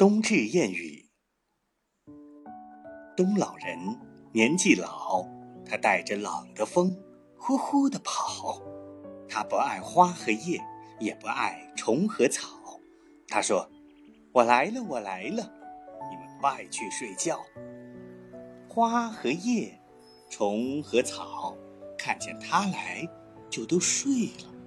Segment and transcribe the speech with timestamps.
[0.00, 1.10] 冬至谚语：
[3.14, 3.76] 冬老人
[4.32, 5.26] 年纪老，
[5.62, 6.98] 他带着冷的风，
[7.36, 8.62] 呼呼的跑。
[9.28, 10.58] 他不爱花和叶，
[11.00, 12.48] 也不爱虫和草。
[13.28, 13.70] 他说
[14.32, 15.52] ：“我来了，我来了，
[16.08, 17.38] 你们快去睡觉。”
[18.70, 19.78] 花和叶，
[20.30, 21.54] 虫和草，
[21.98, 23.06] 看见他来，
[23.50, 24.59] 就都睡了。